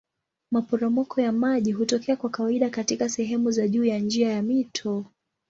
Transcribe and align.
Maporomoko 0.51 1.21
ya 1.21 1.31
maji 1.31 1.71
hutokea 1.71 2.15
kwa 2.15 2.29
kawaida 2.29 2.69
katika 2.69 3.09
sehemu 3.09 3.51
za 3.51 3.67
juu 3.67 3.85
ya 3.85 3.99
njia 3.99 4.29
ya 4.31 4.43
mto. 4.43 5.05